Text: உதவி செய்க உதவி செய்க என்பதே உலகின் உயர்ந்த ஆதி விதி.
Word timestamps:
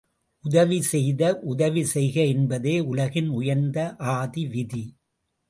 உதவி 0.45 0.81
செய்க 0.81 1.21
உதவி 1.43 1.83
செய்க 1.85 2.17
என்பதே 2.25 2.75
உலகின் 2.85 3.29
உயர்ந்த 3.29 3.77
ஆதி 4.13 4.45
விதி. 4.47 4.83